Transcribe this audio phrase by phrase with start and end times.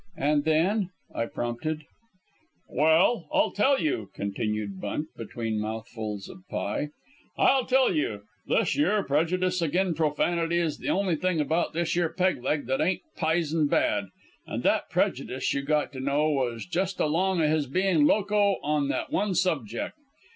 [0.17, 1.83] "And then?" I prompted.
[2.67, 6.89] "Well, I'll tell you," continued Bunt, between mouthfuls of pie,
[7.37, 8.23] "I'll tell you.
[8.47, 12.81] This yere prejudice agin profanity is the only thing about this yere Peg leg that
[12.81, 14.05] ain't pizen bad,
[14.47, 18.87] an' that prejudice, you got to know, was just along o' his being loco on
[18.87, 19.93] that one subjeck.